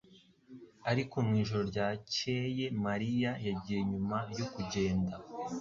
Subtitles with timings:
[0.91, 5.15] ariko mwijoro ryakeye Mariya yagiye nyuma yo kugenda